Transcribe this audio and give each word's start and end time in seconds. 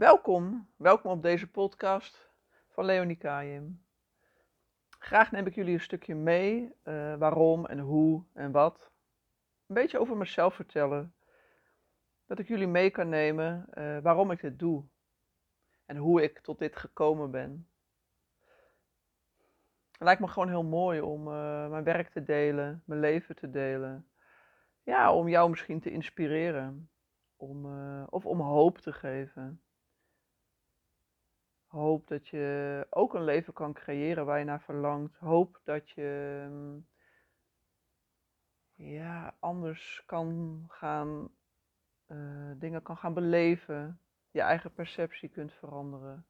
Welkom, 0.00 0.68
welkom 0.76 1.10
op 1.10 1.22
deze 1.22 1.50
podcast 1.50 2.30
van 2.68 2.84
Leonie 2.84 3.16
Kajem. 3.16 3.84
Graag 4.98 5.30
neem 5.32 5.46
ik 5.46 5.54
jullie 5.54 5.74
een 5.74 5.80
stukje 5.80 6.14
mee, 6.14 6.74
uh, 6.84 7.16
waarom 7.16 7.66
en 7.66 7.78
hoe 7.78 8.24
en 8.32 8.50
wat. 8.52 8.90
Een 9.66 9.74
beetje 9.74 9.98
over 9.98 10.16
mezelf 10.16 10.54
vertellen. 10.54 11.14
Dat 12.26 12.38
ik 12.38 12.48
jullie 12.48 12.66
mee 12.66 12.90
kan 12.90 13.08
nemen 13.08 13.66
uh, 13.74 13.98
waarom 13.98 14.30
ik 14.30 14.40
dit 14.40 14.58
doe. 14.58 14.84
En 15.86 15.96
hoe 15.96 16.22
ik 16.22 16.38
tot 16.38 16.58
dit 16.58 16.76
gekomen 16.76 17.30
ben. 17.30 17.68
Het 19.90 20.02
lijkt 20.02 20.20
me 20.20 20.28
gewoon 20.28 20.48
heel 20.48 20.64
mooi 20.64 21.00
om 21.00 21.28
uh, 21.28 21.68
mijn 21.68 21.84
werk 21.84 22.08
te 22.08 22.22
delen, 22.22 22.82
mijn 22.84 23.00
leven 23.00 23.36
te 23.36 23.50
delen. 23.50 24.08
Ja, 24.82 25.14
om 25.14 25.28
jou 25.28 25.50
misschien 25.50 25.80
te 25.80 25.90
inspireren. 25.90 26.90
Om, 27.36 27.66
of 28.06 28.26
om 28.26 28.40
hoop 28.40 28.78
te 28.78 28.92
geven 28.92 29.62
Hoop 31.70 32.08
dat 32.08 32.28
je 32.28 32.86
ook 32.90 33.14
een 33.14 33.24
leven 33.24 33.52
kan 33.52 33.72
creëren 33.72 34.26
waar 34.26 34.38
je 34.38 34.44
naar 34.44 34.60
verlangt. 34.60 35.16
Hoop 35.16 35.60
dat 35.64 35.90
je 35.90 36.46
mm, 36.50 36.86
ja, 38.74 39.34
anders 39.38 40.02
kan 40.06 40.64
gaan, 40.68 41.30
uh, 42.08 42.50
dingen 42.56 42.82
kan 42.82 42.96
gaan 42.96 43.14
beleven. 43.14 44.00
Je 44.30 44.40
eigen 44.40 44.72
perceptie 44.72 45.28
kunt 45.28 45.52
veranderen. 45.52 46.26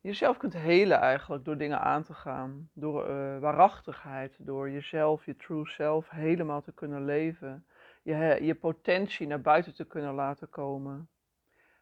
Jezelf 0.00 0.36
kunt 0.36 0.52
helen 0.52 0.98
eigenlijk 0.98 1.44
door 1.44 1.56
dingen 1.56 1.80
aan 1.80 2.02
te 2.02 2.14
gaan. 2.14 2.70
Door 2.72 3.08
uh, 3.08 3.38
waarachtigheid, 3.38 4.36
door 4.38 4.70
jezelf, 4.70 5.24
je 5.24 5.36
true 5.36 5.68
self 5.68 6.10
helemaal 6.10 6.62
te 6.62 6.72
kunnen 6.72 7.04
leven. 7.04 7.66
Je, 8.02 8.38
je 8.42 8.54
potentie 8.54 9.26
naar 9.26 9.40
buiten 9.40 9.74
te 9.74 9.84
kunnen 9.86 10.14
laten 10.14 10.48
komen. 10.48 11.08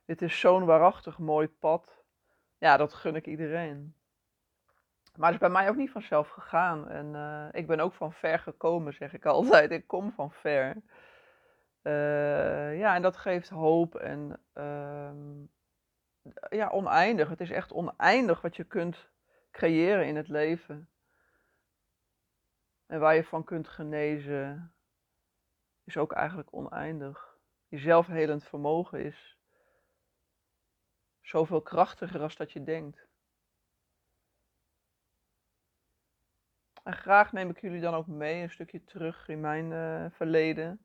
Dit 0.05 0.23
is 0.23 0.41
zo'n 0.41 0.65
waarachtig 0.65 1.19
mooi 1.19 1.49
pad 1.49 2.02
ja, 2.63 2.77
dat 2.77 2.95
gun 2.95 3.15
ik 3.15 3.27
iedereen. 3.27 3.95
Maar 5.17 5.33
het 5.33 5.43
is 5.43 5.49
bij 5.49 5.59
mij 5.59 5.69
ook 5.69 5.77
niet 5.77 5.91
vanzelf 5.91 6.29
gegaan. 6.29 6.89
En 6.89 7.15
uh, 7.15 7.49
ik 7.53 7.67
ben 7.67 7.81
ook 7.81 7.95
van 7.95 8.13
ver 8.13 8.39
gekomen, 8.39 8.95
zeg 8.95 9.13
ik 9.13 9.27
altijd. 9.37 9.71
Ik 9.71 9.87
kom 9.87 10.13
van 10.13 10.31
ver. 10.31 10.83
Uh, 11.83 12.79
ja, 12.79 12.95
en 12.95 13.03
dat 13.03 13.17
geeft 13.17 13.49
hoop 13.49 13.95
en 13.95 14.41
uh, 14.55 15.11
ja, 16.51 16.69
oneindig. 16.69 17.29
Het 17.29 17.41
is 17.41 17.51
echt 17.51 17.73
oneindig 17.73 18.41
wat 18.41 18.57
je 18.57 18.65
kunt 18.65 19.11
creëren 19.51 20.07
in 20.07 20.17
het 20.17 20.29
leven. 20.29 20.89
En 22.87 23.01
waar 23.01 23.15
je 23.15 23.25
van 23.25 23.45
kunt 23.45 23.69
genezen, 23.69 24.75
is 25.85 25.97
ook 25.97 26.13
eigenlijk 26.13 26.49
oneindig. 26.55 27.37
Je 27.69 27.79
zelfhelend 27.79 28.45
vermogen 28.45 29.05
is 29.05 29.42
zoveel 31.23 31.63
krachtiger 31.63 32.21
als 32.21 32.37
dat 32.37 32.53
je 32.53 32.63
denkt. 32.63 33.07
En 36.83 36.93
graag 36.93 37.33
neem 37.33 37.51
ik 37.51 37.61
jullie 37.61 37.81
dan 37.81 37.95
ook 37.95 38.07
mee 38.07 38.43
een 38.43 38.51
stukje 38.51 38.85
terug 38.85 39.29
in 39.29 39.41
mijn 39.41 39.71
uh, 39.71 40.11
verleden. 40.11 40.85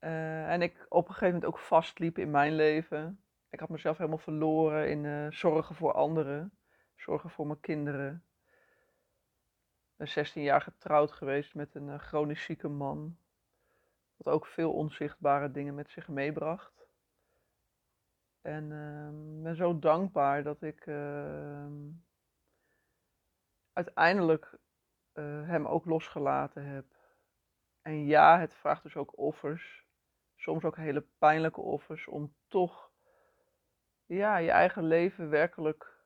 Uh, 0.00 0.52
en 0.52 0.62
ik 0.62 0.86
op 0.88 1.08
een 1.08 1.14
gegeven 1.14 1.34
moment 1.34 1.52
ook 1.52 1.58
vastliep 1.58 2.18
in 2.18 2.30
mijn 2.30 2.54
leven. 2.54 3.24
Ik 3.48 3.60
had 3.60 3.68
mezelf 3.68 3.98
helemaal 3.98 4.18
verloren 4.18 4.90
in 4.90 5.04
uh, 5.04 5.30
zorgen 5.30 5.74
voor 5.74 5.92
anderen, 5.92 6.58
zorgen 6.96 7.30
voor 7.30 7.46
mijn 7.46 7.60
kinderen. 7.60 8.24
Ik 9.90 9.96
ben 9.96 10.08
16 10.08 10.42
jaar 10.42 10.60
getrouwd 10.60 11.12
geweest 11.12 11.54
met 11.54 11.74
een 11.74 11.98
chronisch 11.98 12.44
zieke 12.44 12.68
man. 12.68 13.18
Wat 14.16 14.34
ook 14.34 14.46
veel 14.46 14.72
onzichtbare 14.72 15.50
dingen 15.50 15.74
met 15.74 15.90
zich 15.90 16.08
meebracht. 16.08 16.79
En 18.42 18.70
uh, 18.70 19.42
ben 19.42 19.56
zo 19.56 19.78
dankbaar 19.78 20.42
dat 20.42 20.62
ik 20.62 20.86
uh, 20.86 21.66
uiteindelijk 23.72 24.58
uh, 25.14 25.46
hem 25.46 25.66
ook 25.66 25.84
losgelaten 25.84 26.64
heb. 26.64 26.84
En 27.82 28.06
ja, 28.06 28.38
het 28.38 28.54
vraagt 28.54 28.82
dus 28.82 28.96
ook 28.96 29.18
offers. 29.18 29.86
Soms 30.36 30.64
ook 30.64 30.76
hele 30.76 31.06
pijnlijke 31.18 31.60
offers 31.60 32.06
om 32.06 32.34
toch 32.48 32.90
ja, 34.06 34.36
je 34.36 34.50
eigen 34.50 34.84
leven 34.84 35.28
werkelijk 35.28 35.98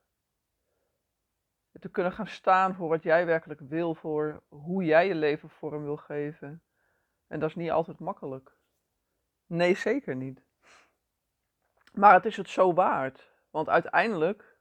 te 1.81 1.89
kunnen 1.89 2.13
gaan 2.13 2.27
staan 2.27 2.75
voor 2.75 2.89
wat 2.89 3.03
jij 3.03 3.27
werkelijk 3.27 3.61
wil, 3.61 3.95
voor 3.95 4.43
hoe 4.49 4.85
jij 4.85 5.07
je 5.07 5.15
leven 5.15 5.51
vorm 5.51 5.83
wil 5.83 5.97
geven. 5.97 6.63
En 7.27 7.41
dat 7.41 7.49
is 7.49 7.55
niet 7.55 7.71
altijd 7.71 7.99
makkelijk. 7.99 8.57
Nee, 9.47 9.75
zeker 9.75 10.17
niet. 10.17 10.45
Maar 11.95 12.15
het 12.15 12.25
is 12.25 12.37
het 12.37 12.49
zo 12.49 12.73
waard. 12.73 13.33
Want 13.51 13.69
uiteindelijk 13.69 14.59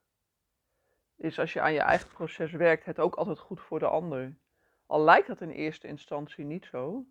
is 1.15 1.39
als 1.39 1.53
je 1.53 1.61
aan 1.61 1.73
je 1.73 1.79
eigen 1.79 2.09
proces 2.09 2.51
werkt, 2.51 2.85
het 2.85 2.99
ook 2.99 3.15
altijd 3.15 3.39
goed 3.39 3.61
voor 3.61 3.79
de 3.79 3.87
ander. 3.87 4.37
Al 4.85 5.03
lijkt 5.03 5.27
dat 5.27 5.41
in 5.41 5.49
eerste 5.49 5.87
instantie 5.87 6.45
niet 6.45 6.65
zo. 6.65 7.05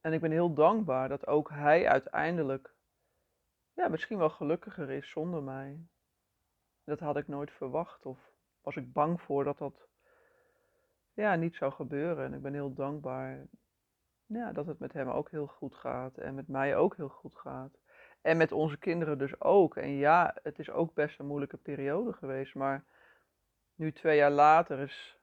En 0.00 0.12
ik 0.12 0.20
ben 0.20 0.30
heel 0.30 0.54
dankbaar 0.54 1.08
dat 1.08 1.26
ook 1.26 1.50
hij 1.50 1.88
uiteindelijk 1.88 2.74
ja, 3.72 3.88
misschien 3.88 4.18
wel 4.18 4.30
gelukkiger 4.30 4.90
is 4.90 5.10
zonder 5.10 5.42
mij. 5.42 5.86
Dat 6.84 7.00
had 7.00 7.16
ik 7.16 7.28
nooit 7.28 7.50
verwacht 7.50 8.06
of 8.06 8.18
was 8.60 8.76
ik 8.76 8.92
bang 8.92 9.20
voor 9.20 9.44
dat 9.44 9.58
dat 9.58 9.88
ja, 11.12 11.34
niet 11.34 11.54
zou 11.54 11.72
gebeuren. 11.72 12.24
En 12.24 12.34
ik 12.34 12.42
ben 12.42 12.54
heel 12.54 12.74
dankbaar 12.74 13.46
dat 14.32 14.66
het 14.66 14.78
met 14.78 14.92
hem 14.92 15.08
ook 15.08 15.30
heel 15.30 15.46
goed 15.46 15.74
gaat 15.74 16.18
en 16.18 16.34
met 16.34 16.48
mij 16.48 16.76
ook 16.76 16.96
heel 16.96 17.08
goed 17.08 17.36
gaat. 17.36 17.78
En 18.20 18.36
met 18.36 18.52
onze 18.52 18.78
kinderen 18.78 19.18
dus 19.18 19.40
ook. 19.40 19.76
En 19.76 19.88
ja, 19.88 20.34
het 20.42 20.58
is 20.58 20.70
ook 20.70 20.94
best 20.94 21.18
een 21.18 21.26
moeilijke 21.26 21.56
periode 21.56 22.12
geweest, 22.12 22.54
maar 22.54 22.84
nu 23.74 23.92
twee 23.92 24.16
jaar 24.16 24.30
later 24.30 24.78
is 24.78 25.18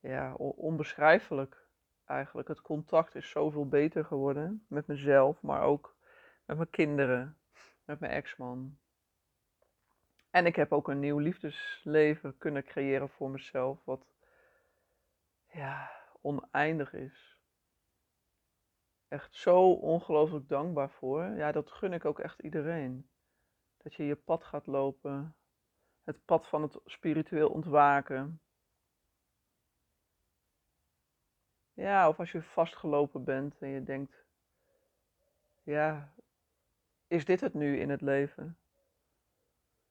ja, 0.00 0.34
onbeschrijfelijk 0.34 1.66
eigenlijk. 2.04 2.48
Het 2.48 2.60
contact 2.60 3.14
is 3.14 3.30
zoveel 3.30 3.68
beter 3.68 4.04
geworden 4.04 4.64
met 4.68 4.86
mezelf, 4.86 5.42
maar 5.42 5.62
ook 5.62 5.96
met 6.44 6.56
mijn 6.56 6.70
kinderen, 6.70 7.38
met 7.84 8.00
mijn 8.00 8.12
ex-man. 8.12 8.78
En 10.30 10.46
ik 10.46 10.56
heb 10.56 10.72
ook 10.72 10.88
een 10.88 11.00
nieuw 11.00 11.18
liefdesleven 11.18 12.38
kunnen 12.38 12.64
creëren 12.64 13.08
voor 13.08 13.30
mezelf, 13.30 13.84
wat 13.84 14.06
ja, 15.50 15.90
oneindig 16.20 16.92
is 16.92 17.27
echt 19.08 19.34
zo 19.34 19.72
ongelooflijk 19.72 20.48
dankbaar 20.48 20.90
voor. 20.90 21.24
Ja, 21.24 21.52
dat 21.52 21.70
gun 21.70 21.92
ik 21.92 22.04
ook 22.04 22.18
echt 22.18 22.40
iedereen. 22.40 23.10
Dat 23.76 23.94
je 23.94 24.04
je 24.04 24.16
pad 24.16 24.44
gaat 24.44 24.66
lopen. 24.66 25.36
Het 26.04 26.24
pad 26.24 26.46
van 26.46 26.62
het 26.62 26.78
spiritueel 26.84 27.50
ontwaken. 27.50 28.40
Ja, 31.72 32.08
of 32.08 32.18
als 32.18 32.32
je 32.32 32.42
vastgelopen 32.42 33.24
bent 33.24 33.58
en 33.58 33.68
je 33.68 33.82
denkt, 33.82 34.24
ja, 35.62 36.12
is 37.06 37.24
dit 37.24 37.40
het 37.40 37.54
nu 37.54 37.78
in 37.78 37.90
het 37.90 38.00
leven? 38.00 38.58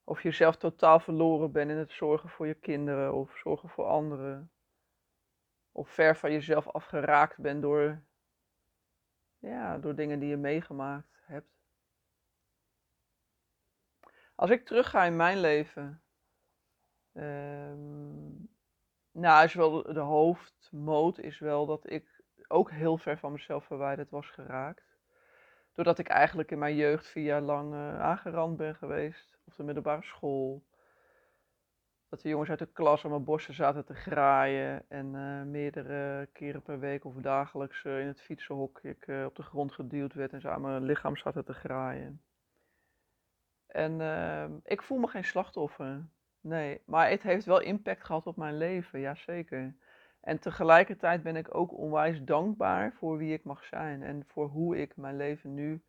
Of 0.03 0.23
je 0.23 0.31
zelf 0.31 0.56
totaal 0.57 1.00
verloren 1.00 1.51
bent 1.51 1.72
in 1.72 1.77
het 1.77 1.91
zorgen 1.91 2.29
voor 2.29 2.47
je 2.47 2.53
kinderen 2.53 3.13
of 3.13 3.38
zorgen 3.38 3.69
voor 3.69 3.85
anderen. 3.85 4.51
Of 5.72 5.89
ver 5.89 6.17
van 6.17 6.31
jezelf 6.31 6.67
afgeraakt 6.67 7.38
bent 7.38 7.61
door 7.61 8.01
ja, 9.47 9.77
door 9.77 9.95
dingen 9.95 10.19
die 10.19 10.29
je 10.29 10.37
meegemaakt 10.37 11.21
hebt. 11.25 11.49
Als 14.35 14.49
ik 14.49 14.65
terugga 14.65 15.03
in 15.03 15.15
mijn 15.15 15.39
leven, 15.39 16.01
um, 17.13 18.49
nou 19.11 19.43
is 19.43 19.53
wel 19.53 19.83
de 19.83 19.99
hoofdmoot 19.99 21.19
is 21.19 21.39
wel 21.39 21.65
dat 21.65 21.89
ik 21.89 22.21
ook 22.47 22.71
heel 22.71 22.97
ver 22.97 23.17
van 23.17 23.31
mezelf 23.31 23.65
verwijderd 23.65 24.09
was 24.09 24.29
geraakt. 24.29 24.97
Doordat 25.73 26.00
ik 26.00 26.07
eigenlijk 26.07 26.51
in 26.51 26.59
mijn 26.59 26.75
jeugd 26.75 27.07
vier 27.07 27.23
jaar 27.23 27.41
lang 27.41 27.73
uh, 27.73 28.00
aangerand 28.00 28.57
ben 28.57 28.75
geweest 28.75 29.38
op 29.45 29.55
de 29.55 29.63
middelbare 29.63 30.03
school 30.03 30.63
dat 32.09 32.21
de 32.21 32.30
jongens 32.30 32.50
uit 32.50 32.59
de 32.59 32.71
klas 32.71 33.04
aan 33.04 33.09
mijn 33.09 33.24
borsten 33.24 33.54
zaten 33.54 33.86
te 33.86 33.94
graaien. 33.94 34.86
En 34.89 35.13
uh, 35.13 35.44
meerdere 35.44 36.30
keren 36.33 36.62
per 36.62 36.80
week 36.80 37.06
of 37.06 37.13
dagelijks 37.15 37.83
uh, 37.83 38.00
in 38.00 38.07
het 38.07 38.21
fietsenhok 38.21 38.80
ik 38.81 39.07
uh, 39.07 39.25
op 39.25 39.36
de 39.36 39.44
grond 39.44 39.71
geduwd 39.71 40.13
werd 40.13 40.33
en 40.33 40.42
ze 40.42 40.50
aan 40.50 40.62
mijn 40.62 40.83
lichaam 40.83 41.18
zaten 41.18 41.45
te 41.45 41.54
graaien. 41.54 42.21
En 43.68 44.01
ehm, 44.01 44.51
ik 44.63 44.81
voel 44.81 44.98
me 44.98 45.07
geen 45.07 45.24
slachtoffer. 45.24 46.06
Nee, 46.42 46.81
maar 46.86 47.09
het 47.09 47.24
heeft 47.24 47.45
wel 47.45 47.59
impact 47.62 48.04
gehad 48.06 48.27
op 48.27 48.38
mijn 48.38 48.57
leven, 48.57 49.00
ja 49.00 49.15
zeker. 49.15 49.75
En 50.21 50.39
tegelijkertijd 50.39 51.24
ben 51.24 51.36
ik 51.36 51.56
ook 51.56 51.77
onwijs 51.77 52.24
dankbaar 52.24 52.94
voor 52.94 53.18
wie 53.18 53.33
ik 53.33 53.44
mag 53.44 53.63
zijn 53.63 54.03
en 54.03 54.24
voor 54.27 54.48
hoe 54.48 54.77
ik 54.77 54.98
mijn 54.98 55.18
leven 55.18 55.53
nu 55.53 55.83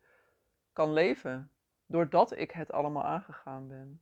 kan 0.73 0.93
leven. 0.93 1.51
Doordat 1.85 2.37
ik 2.37 2.51
het 2.51 2.71
allemaal 2.71 3.03
aangegaan 3.03 3.67
ben. 3.67 4.01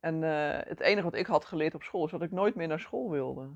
En 0.00 0.22
uh, 0.22 0.58
het 0.58 0.80
enige 0.80 1.02
wat 1.02 1.14
ik 1.14 1.26
had 1.26 1.44
geleerd 1.44 1.74
op 1.74 1.82
school 1.82 2.04
is 2.04 2.10
dat 2.10 2.22
ik 2.22 2.30
nooit 2.30 2.54
meer 2.54 2.68
naar 2.68 2.80
school 2.80 3.10
wilde. 3.10 3.50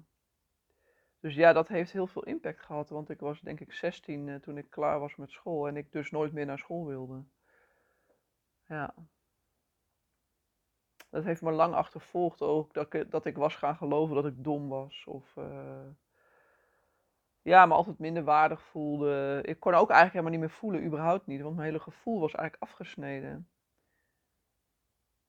Dus 1.21 1.35
ja, 1.35 1.53
dat 1.53 1.69
heeft 1.69 1.93
heel 1.93 2.07
veel 2.07 2.23
impact 2.23 2.61
gehad, 2.61 2.89
want 2.89 3.11
ik 3.11 3.21
was 3.21 3.41
denk 3.41 3.61
ik 3.61 3.73
16 3.73 4.27
uh, 4.27 4.35
toen 4.37 4.59
ik 4.59 4.71
klaar 4.71 5.01
was 5.01 5.17
met 5.17 5.31
school 5.31 5.69
en 5.69 5.77
ik 5.77 5.93
dus 5.93 6.11
nooit 6.11 6.33
meer 6.33 6.47
naar 6.47 6.59
school 6.59 6.87
wilde. 6.87 7.25
Ja. 8.67 8.95
Dat 11.11 11.25
heeft 11.25 11.43
me 11.43 11.51
lang 11.51 11.75
achtervolgd 11.75 12.43
ook, 12.43 12.75
dat 12.75 12.95
ik, 12.95 13.11
dat 13.11 13.25
ik 13.25 13.37
was 13.37 13.57
gaan 13.57 13.77
geloven 13.77 14.15
dat 14.15 14.27
ik 14.27 14.45
dom 14.45 14.69
was. 14.69 15.05
Of 15.07 15.37
uh, 15.37 15.87
ja, 17.43 17.67
me 17.67 17.75
altijd 17.75 17.99
minder 17.99 18.25
waardig 18.25 18.63
voelde. 18.63 19.41
Ik 19.43 19.61
kon 19.61 19.73
ook 19.73 19.91
eigenlijk 19.91 20.13
helemaal 20.13 20.31
niet 20.31 20.41
meer 20.41 20.59
voelen, 20.59 20.85
überhaupt 20.85 21.27
niet, 21.27 21.41
want 21.43 21.55
mijn 21.57 21.67
hele 21.67 21.83
gevoel 21.83 22.21
was 22.21 22.35
eigenlijk 22.35 22.63
afgesneden. 22.71 23.49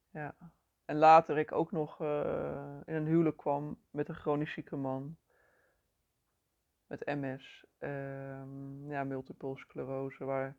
Ja. 0.10 0.36
En 0.86 0.98
later 0.98 1.38
ik 1.38 1.52
ook 1.52 1.72
nog 1.72 2.02
uh, 2.02 2.78
in 2.86 2.96
een 2.96 3.06
huwelijk 3.06 3.38
kwam 3.38 3.78
met 3.92 4.10
een 4.10 4.16
chronisch 4.16 4.54
zieke 4.54 4.76
man. 4.76 5.18
Met 6.88 7.06
MS. 7.06 7.66
Um, 7.80 8.90
ja, 8.90 9.04
multiple 9.04 9.58
sclerose. 9.58 10.26
Waar, 10.26 10.56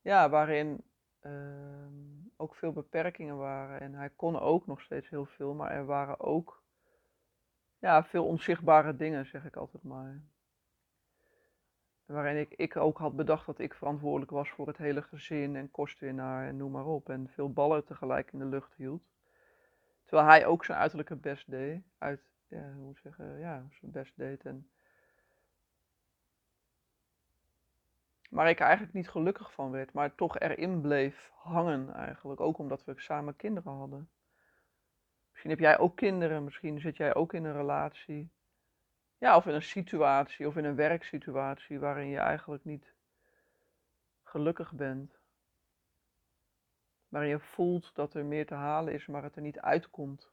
ja, 0.00 0.28
waarin 0.28 0.84
um, 1.20 2.32
ook 2.36 2.54
veel 2.54 2.72
beperkingen 2.72 3.36
waren. 3.36 3.80
En 3.80 3.94
hij 3.94 4.10
kon 4.10 4.40
ook 4.40 4.66
nog 4.66 4.80
steeds 4.80 5.08
heel 5.08 5.26
veel. 5.26 5.54
Maar 5.54 5.70
er 5.70 5.86
waren 5.86 6.20
ook 6.20 6.62
ja, 7.78 8.04
veel 8.04 8.26
onzichtbare 8.26 8.96
dingen, 8.96 9.26
zeg 9.26 9.44
ik 9.44 9.56
altijd 9.56 9.82
maar. 9.82 10.22
Waarin 12.06 12.36
ik, 12.36 12.54
ik 12.56 12.76
ook 12.76 12.98
had 12.98 13.16
bedacht 13.16 13.46
dat 13.46 13.58
ik 13.58 13.74
verantwoordelijk 13.74 14.30
was 14.30 14.50
voor 14.50 14.66
het 14.66 14.76
hele 14.76 15.02
gezin 15.02 15.56
en 15.56 15.70
kostwinnaar 15.70 16.46
en 16.46 16.56
noem 16.56 16.70
maar 16.70 16.86
op. 16.86 17.08
En 17.08 17.28
veel 17.28 17.52
ballen 17.52 17.84
tegelijk 17.84 18.32
in 18.32 18.38
de 18.38 18.44
lucht 18.44 18.74
hield. 18.74 19.02
Terwijl 20.08 20.28
hij 20.28 20.46
ook 20.46 20.64
zijn 20.64 20.78
uiterlijke 20.78 21.16
best 21.16 21.50
deed. 21.50 21.82
Uit, 21.98 22.20
ja, 22.46 22.72
hoe 22.72 22.98
zeggen, 23.02 23.38
ja, 23.38 23.66
zijn 23.70 23.92
best 23.92 24.12
deed. 24.16 24.44
En... 24.44 24.70
Maar 28.30 28.48
ik 28.48 28.60
eigenlijk 28.60 28.92
niet 28.92 29.08
gelukkig 29.08 29.52
van 29.52 29.70
werd. 29.70 29.92
Maar 29.92 30.14
toch 30.14 30.38
erin 30.38 30.80
bleef 30.80 31.30
hangen 31.34 31.94
eigenlijk. 31.94 32.40
Ook 32.40 32.58
omdat 32.58 32.84
we 32.84 32.92
samen 32.96 33.36
kinderen 33.36 33.72
hadden. 33.72 34.08
Misschien 35.30 35.50
heb 35.50 35.60
jij 35.60 35.78
ook 35.78 35.96
kinderen. 35.96 36.44
Misschien 36.44 36.80
zit 36.80 36.96
jij 36.96 37.14
ook 37.14 37.32
in 37.32 37.44
een 37.44 37.56
relatie. 37.56 38.30
Ja, 39.18 39.36
of 39.36 39.46
in 39.46 39.54
een 39.54 39.62
situatie 39.62 40.46
of 40.46 40.56
in 40.56 40.64
een 40.64 40.76
werksituatie 40.76 41.78
waarin 41.78 42.08
je 42.08 42.18
eigenlijk 42.18 42.64
niet 42.64 42.92
gelukkig 44.22 44.72
bent. 44.72 45.17
Waarin 47.08 47.30
je 47.30 47.40
voelt 47.40 47.94
dat 47.94 48.14
er 48.14 48.24
meer 48.24 48.46
te 48.46 48.54
halen 48.54 48.92
is, 48.92 49.06
maar 49.06 49.22
het 49.22 49.36
er 49.36 49.42
niet 49.42 49.60
uitkomt. 49.60 50.30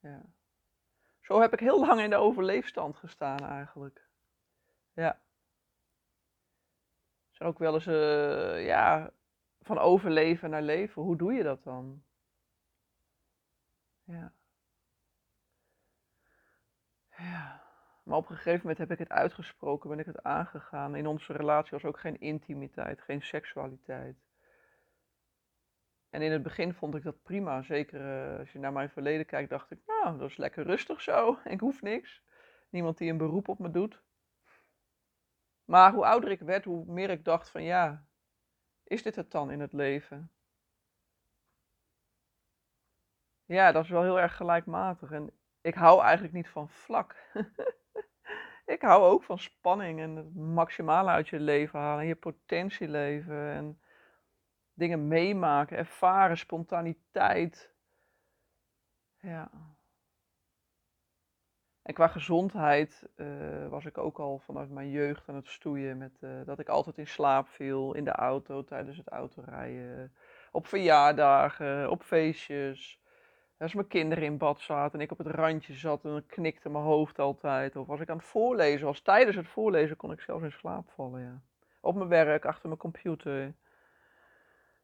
Ja. 0.00 0.22
Zo 1.20 1.40
heb 1.40 1.52
ik 1.52 1.60
heel 1.60 1.80
lang 1.86 2.00
in 2.00 2.10
de 2.10 2.16
overleefstand 2.16 2.96
gestaan 2.96 3.38
eigenlijk. 3.38 4.08
Ja. 4.92 5.20
Is 7.32 7.40
ook 7.40 7.58
wel 7.58 7.74
eens, 7.74 7.86
uh, 7.86 8.66
ja, 8.66 9.10
van 9.60 9.78
overleven 9.78 10.50
naar 10.50 10.62
leven. 10.62 11.02
Hoe 11.02 11.16
doe 11.16 11.32
je 11.32 11.42
dat 11.42 11.62
dan? 11.62 12.02
Ja. 14.04 14.32
Ja. 17.16 17.62
Maar 18.02 18.16
op 18.16 18.30
een 18.30 18.36
gegeven 18.36 18.60
moment 18.60 18.78
heb 18.78 18.90
ik 18.90 18.98
het 18.98 19.08
uitgesproken, 19.08 19.90
ben 19.90 19.98
ik 19.98 20.06
het 20.06 20.22
aangegaan. 20.22 20.94
In 20.94 21.06
onze 21.06 21.32
relatie 21.32 21.70
was 21.70 21.84
ook 21.84 21.98
geen 21.98 22.20
intimiteit, 22.20 23.00
geen 23.00 23.22
seksualiteit. 23.22 24.16
En 26.10 26.22
in 26.22 26.32
het 26.32 26.42
begin 26.42 26.74
vond 26.74 26.94
ik 26.94 27.02
dat 27.02 27.22
prima. 27.22 27.62
Zeker 27.62 28.00
uh, 28.00 28.38
als 28.38 28.52
je 28.52 28.58
naar 28.58 28.72
mijn 28.72 28.90
verleden 28.90 29.26
kijkt, 29.26 29.50
dacht 29.50 29.70
ik, 29.70 29.78
nou, 29.86 30.18
dat 30.18 30.30
is 30.30 30.36
lekker 30.36 30.64
rustig 30.64 31.00
zo. 31.00 31.38
Ik 31.44 31.60
hoef 31.60 31.82
niks. 31.82 32.22
Niemand 32.70 32.98
die 32.98 33.10
een 33.10 33.18
beroep 33.18 33.48
op 33.48 33.58
me 33.58 33.70
doet. 33.70 34.02
Maar 35.64 35.92
hoe 35.92 36.06
ouder 36.06 36.30
ik 36.30 36.40
werd, 36.40 36.64
hoe 36.64 36.84
meer 36.84 37.10
ik 37.10 37.24
dacht 37.24 37.50
van 37.50 37.62
ja, 37.62 38.04
is 38.84 39.02
dit 39.02 39.16
het 39.16 39.30
dan 39.30 39.50
in 39.50 39.60
het 39.60 39.72
leven? 39.72 40.30
Ja, 43.44 43.72
dat 43.72 43.84
is 43.84 43.90
wel 43.90 44.02
heel 44.02 44.20
erg 44.20 44.36
gelijkmatig. 44.36 45.10
En 45.10 45.30
ik 45.60 45.74
hou 45.74 46.02
eigenlijk 46.02 46.32
niet 46.32 46.48
van 46.48 46.68
vlak. 46.68 47.16
ik 48.74 48.82
hou 48.82 49.04
ook 49.04 49.24
van 49.24 49.38
spanning 49.38 50.00
en 50.00 50.16
het 50.16 50.34
maximale 50.34 51.10
uit 51.10 51.28
je 51.28 51.40
leven 51.40 51.78
halen. 51.78 52.00
En 52.00 52.06
je 52.06 52.16
potentie 52.16 52.88
leven. 52.88 53.52
En 53.52 53.80
dingen 54.80 55.08
meemaken, 55.08 55.76
ervaren, 55.76 56.38
spontaniteit. 56.38 57.72
Ja. 59.20 59.50
En 61.82 61.94
qua 61.94 62.08
gezondheid 62.08 63.08
uh, 63.16 63.68
was 63.68 63.84
ik 63.84 63.98
ook 63.98 64.18
al 64.18 64.38
vanuit 64.38 64.70
mijn 64.70 64.90
jeugd 64.90 65.28
aan 65.28 65.34
het 65.34 65.46
stoeien 65.46 65.98
met 65.98 66.18
uh, 66.20 66.30
dat 66.44 66.58
ik 66.58 66.68
altijd 66.68 66.98
in 66.98 67.06
slaap 67.06 67.48
viel 67.48 67.94
in 67.94 68.04
de 68.04 68.12
auto 68.12 68.64
tijdens 68.64 68.96
het 68.96 69.08
autorijden, 69.08 70.12
op 70.52 70.66
verjaardagen, 70.66 71.90
op 71.90 72.02
feestjes. 72.02 72.98
Als 73.58 73.74
mijn 73.74 73.86
kinderen 73.86 74.24
in 74.24 74.38
bad 74.38 74.60
zaten 74.60 74.98
en 74.98 75.04
ik 75.04 75.10
op 75.10 75.18
het 75.18 75.26
randje 75.26 75.74
zat 75.74 76.04
en 76.04 76.10
dan 76.10 76.26
knikte 76.26 76.68
mijn 76.68 76.84
hoofd 76.84 77.18
altijd. 77.18 77.76
Of 77.76 77.88
als 77.88 78.00
ik 78.00 78.08
aan 78.08 78.16
het 78.16 78.26
voorlezen 78.26 78.86
was, 78.86 79.00
tijdens 79.00 79.36
het 79.36 79.48
voorlezen 79.48 79.96
kon 79.96 80.12
ik 80.12 80.20
zelfs 80.20 80.44
in 80.44 80.52
slaap 80.52 80.90
vallen. 80.90 81.20
Ja. 81.20 81.40
Op 81.80 81.94
mijn 81.94 82.08
werk, 82.08 82.44
achter 82.44 82.68
mijn 82.68 82.80
computer. 82.80 83.54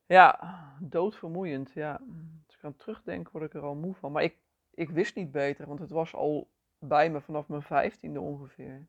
Ja, 0.06 0.54
doodvermoeiend. 0.80 1.72
Ja. 1.72 2.00
Als 2.46 2.56
ik 2.56 2.64
aan 2.64 2.76
terugdenk, 2.76 3.30
word 3.30 3.44
ik 3.44 3.54
er 3.54 3.62
al 3.62 3.74
moe 3.74 3.94
van. 3.94 4.12
Maar 4.12 4.22
ik, 4.22 4.36
ik 4.70 4.90
wist 4.90 5.14
niet 5.14 5.30
beter, 5.30 5.66
want 5.66 5.78
het 5.78 5.90
was 5.90 6.14
al 6.14 6.48
bij 6.78 7.10
me 7.10 7.20
vanaf 7.20 7.48
mijn 7.48 7.62
vijftiende 7.62 8.20
ongeveer. 8.20 8.86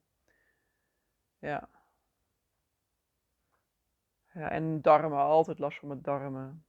Ja. 1.39 1.69
Ja, 4.33 4.49
en 4.49 4.81
darmen, 4.81 5.17
altijd 5.17 5.59
last 5.59 5.79
van 5.79 5.87
mijn 5.87 6.01
darmen. 6.01 6.65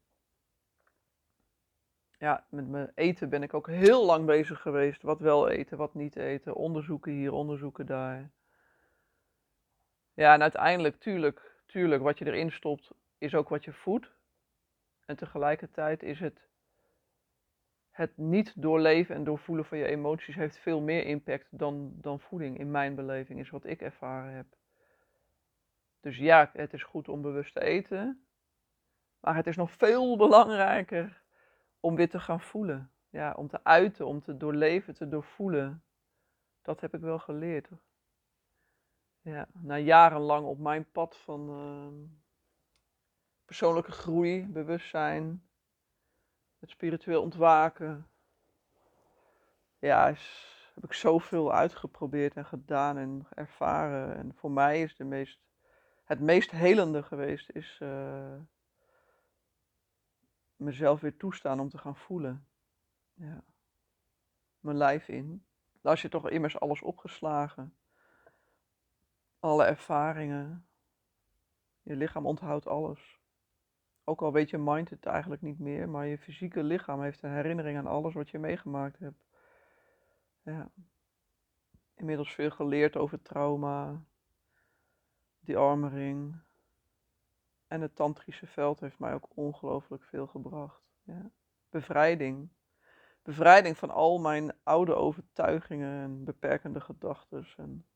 Ja, 2.19 2.45
met 2.49 2.69
mijn 2.69 2.91
eten 2.95 3.29
ben 3.29 3.43
ik 3.43 3.55
ook 3.55 3.67
heel 3.67 4.05
lang 4.05 4.27
bezig 4.27 4.61
geweest. 4.61 5.03
Wat 5.03 5.21
wel 5.21 5.49
eten, 5.49 5.79
wat 5.79 5.95
niet 5.95 6.17
eten. 6.17 6.55
Onderzoeken 6.55 7.13
hier, 7.13 7.33
onderzoeken 7.33 7.87
daar. 7.87 8.31
Ja, 10.15 10.35
en 10.35 10.43
uiteindelijk, 10.43 10.97
tuurlijk, 11.01 11.57
tuurlijk, 11.67 12.03
wat 12.03 12.19
je 12.19 12.27
erin 12.27 12.53
stopt, 12.53 12.91
is 13.19 13.35
ook 13.35 13.49
wat 13.49 13.65
je 13.65 13.73
voedt. 13.73 14.18
En 15.09 15.17
tegelijkertijd 15.17 16.03
is 16.03 16.21
het 16.21 16.49
het 17.91 18.17
niet 18.17 18.63
doorleven 18.63 19.15
en 19.15 19.25
doorvoelen 19.25 19.65
van 19.65 19.79
je 19.79 19.85
emoties 19.85 20.35
heeft 20.35 20.59
veel 20.59 20.81
meer 20.81 21.05
impact 21.05 21.47
dan, 21.51 21.93
dan 21.95 22.21
voeding 22.21 22.59
in 22.59 22.71
mijn 22.71 22.95
beleving 22.95 23.41
is 23.41 23.51
wat 23.51 23.65
ik 23.65 23.81
ervaren 23.81 24.33
heb. 24.33 24.47
Dus 26.01 26.17
ja, 26.17 26.51
het 26.53 26.73
is 26.73 26.83
goed 26.83 27.09
om 27.09 27.23
bewust 27.23 27.55
te 27.55 27.61
eten, 27.61 28.25
maar 29.21 29.35
het 29.35 29.47
is 29.47 29.57
nog 29.57 29.73
veel 29.73 30.17
belangrijker 30.17 31.23
om 31.81 31.95
weer 31.97 32.11
te 32.11 32.21
gaan 32.21 32.41
voelen. 32.41 32.91
Ja, 33.11 33.33
om 33.33 33.49
te 33.49 33.65
uiten, 33.65 34.07
om 34.07 34.23
te 34.23 34.37
doorleven, 34.37 34.95
te 34.95 35.09
doorvoelen. 35.09 35.83
Dat 36.63 36.81
heb 36.81 36.95
ik 36.95 37.01
wel 37.01 37.19
geleerd. 37.19 37.69
Ja, 39.21 39.49
na 39.53 39.79
jarenlang 39.79 40.47
op 40.47 40.59
mijn 40.59 40.91
pad 40.91 41.17
van 41.17 41.51
uh, 41.51 42.09
persoonlijke 43.49 43.93
groei, 43.93 44.47
bewustzijn, 44.47 45.43
het 46.59 46.71
spiritueel 46.71 47.23
ontwaken. 47.23 48.09
Ja, 49.79 50.07
heb 50.75 50.85
ik 50.85 50.93
zoveel 50.93 51.53
uitgeprobeerd 51.53 52.37
en 52.37 52.45
gedaan 52.45 52.97
en 52.97 53.27
ervaren. 53.35 54.17
En 54.17 54.35
voor 54.35 54.51
mij 54.51 54.83
is 54.83 54.97
de 54.97 55.05
meest, 55.05 55.41
het 56.05 56.21
meest 56.21 56.51
helende 56.51 57.03
geweest, 57.03 57.51
is 57.51 57.79
uh, 57.83 58.35
mezelf 60.57 61.01
weer 61.01 61.17
toestaan 61.17 61.61
om 61.61 61.69
te 61.69 61.79
gaan 61.79 61.97
voelen. 61.97 62.47
Ja. 63.15 63.45
Mijn 64.61 64.77
lijf 64.77 65.09
in. 65.09 65.45
Daar 65.81 65.99
je 66.03 66.09
toch 66.09 66.31
immers 66.31 66.61
alles 66.61 66.83
opgeslagen. 66.83 67.77
Alle 69.39 69.65
ervaringen. 69.65 70.67
Je 71.83 71.97
lichaam 71.97 72.27
onthoudt 72.27 72.67
alles. 72.67 73.18
Ook 74.09 74.23
al 74.23 74.33
weet 74.33 74.51
je 74.51 74.59
mind 74.59 74.91
het 74.91 75.07
eigenlijk 75.07 75.43
niet 75.43 75.59
meer, 75.59 75.89
maar 75.89 76.07
je 76.07 76.19
fysieke 76.19 76.63
lichaam 76.63 77.03
heeft 77.03 77.23
een 77.23 77.33
herinnering 77.33 77.79
aan 77.79 77.87
alles 77.87 78.15
wat 78.15 78.31
je 78.31 78.39
meegemaakt 78.39 78.99
hebt. 78.99 79.25
Ja. 80.43 80.71
Inmiddels 81.95 82.35
veel 82.35 82.51
geleerd 82.51 82.97
over 82.97 83.23
trauma, 83.23 84.05
die 85.41 85.57
armering. 85.57 86.41
En 87.67 87.81
het 87.81 87.97
tantrische 87.97 88.47
veld 88.47 88.81
heeft 88.81 88.99
mij 88.99 89.15
ook 89.15 89.29
ongelooflijk 89.35 90.05
veel 90.05 90.27
gebracht. 90.27 90.83
Ja. 91.03 91.31
Bevrijding. 91.71 92.49
Bevrijding 93.23 93.77
van 93.77 93.91
al 93.91 94.19
mijn 94.19 94.53
oude 94.63 94.95
overtuigingen 94.95 96.03
en 96.03 96.25
beperkende 96.25 96.81
gedachten. 96.81 97.47
En 97.57 97.87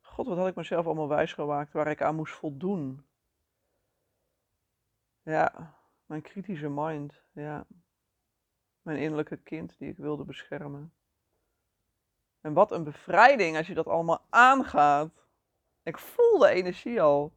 God, 0.00 0.26
wat 0.26 0.36
had 0.36 0.48
ik 0.48 0.54
mezelf 0.54 0.86
allemaal 0.86 1.08
wijsgemaakt 1.08 1.72
waar 1.72 1.86
ik 1.86 2.02
aan 2.02 2.16
moest 2.16 2.34
voldoen. 2.34 3.10
Ja, 5.22 5.74
mijn 6.06 6.22
kritische 6.22 6.68
mind. 6.68 7.22
Ja. 7.32 7.66
Mijn 8.82 8.98
innerlijke 8.98 9.36
kind 9.36 9.78
die 9.78 9.88
ik 9.88 9.96
wilde 9.96 10.24
beschermen. 10.24 10.92
En 12.40 12.52
wat 12.52 12.72
een 12.72 12.84
bevrijding 12.84 13.56
als 13.56 13.66
je 13.66 13.74
dat 13.74 13.86
allemaal 13.86 14.26
aangaat. 14.30 15.26
Ik 15.82 15.98
voel 15.98 16.38
de 16.38 16.48
energie 16.48 17.02
al. 17.02 17.32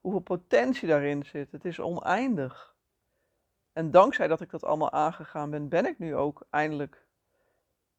Hoeveel 0.00 0.20
potentie 0.20 0.88
daarin 0.88 1.24
zit. 1.24 1.52
Het 1.52 1.64
is 1.64 1.80
oneindig. 1.80 2.76
En 3.72 3.90
dankzij 3.90 4.28
dat 4.28 4.40
ik 4.40 4.50
dat 4.50 4.64
allemaal 4.64 4.92
aangegaan 4.92 5.50
ben, 5.50 5.68
ben 5.68 5.86
ik 5.86 5.98
nu 5.98 6.16
ook 6.16 6.46
eindelijk 6.50 7.06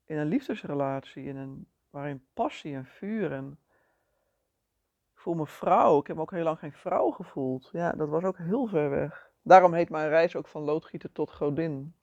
in 0.05 0.17
een 0.17 0.27
liefdesrelatie. 0.27 1.23
In 1.23 1.35
een, 1.35 1.67
waarin 1.89 2.25
passie 2.33 2.75
en 2.75 2.85
vuur 2.85 3.31
ik 5.19 5.25
voel 5.25 5.33
me 5.33 5.47
vrouw. 5.47 5.99
Ik 5.99 6.07
heb 6.07 6.15
me 6.15 6.21
ook 6.21 6.31
heel 6.31 6.43
lang 6.43 6.59
geen 6.59 6.73
vrouw 6.73 7.11
gevoeld. 7.11 7.69
Ja, 7.71 7.91
dat 7.91 8.09
was 8.09 8.23
ook 8.23 8.37
heel 8.37 8.67
ver 8.67 8.89
weg. 8.89 9.31
Daarom 9.41 9.73
heet 9.73 9.89
mijn 9.89 10.09
reis 10.09 10.35
ook 10.35 10.47
van 10.47 10.61
loodgieter 10.61 11.11
tot 11.11 11.31
godin. 11.31 11.95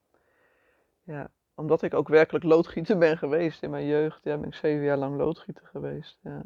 Ja, 1.02 1.30
omdat 1.54 1.82
ik 1.82 1.94
ook 1.94 2.08
werkelijk 2.08 2.44
loodgieter 2.44 2.98
ben 2.98 3.18
geweest 3.18 3.62
in 3.62 3.70
mijn 3.70 3.86
jeugd. 3.86 4.24
Ja, 4.24 4.38
ben 4.38 4.48
ik 4.48 4.54
zeven 4.54 4.84
jaar 4.84 4.96
lang 4.96 5.16
loodgieter 5.16 5.66
geweest. 5.66 6.18
Ja, 6.22 6.42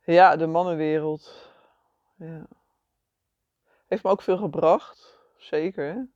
ja 0.00 0.36
de 0.36 0.46
mannenwereld. 0.46 1.52
Ja. 2.16 2.46
Heeft 3.86 4.02
me 4.02 4.10
ook 4.10 4.22
veel 4.22 4.38
gebracht. 4.38 5.18
Zeker. 5.36 6.08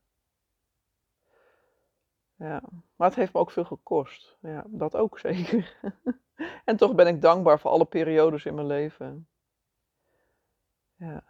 Ja, 2.39 2.63
maar 2.97 3.09
het 3.09 3.17
heeft 3.17 3.33
me 3.33 3.41
ook 3.41 3.51
veel 3.51 3.65
gekost. 3.65 4.37
Ja, 4.41 4.65
dat 4.67 4.97
ook 4.97 5.19
zeker. 5.29 5.77
en 6.65 6.77
toch 6.77 6.95
ben 6.95 7.07
ik 7.07 7.23
dankbaar 7.23 7.61
voor 7.61 7.71
alle 7.71 7.85
periodes 7.85 8.45
in 8.45 8.55
mijn 8.55 8.67
leven. 8.67 9.29
Ja. 10.97 11.23